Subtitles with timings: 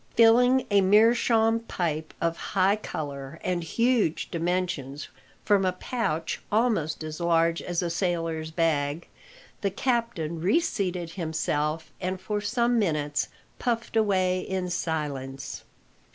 [0.15, 5.09] Filling a meerschaum pipe of high colour and huge dimensions
[5.45, 9.07] from a pouch almost as large as a sailor's bag,
[9.61, 13.27] the captain reseated himself, and for some minutes
[13.59, 15.63] puffed away in silence.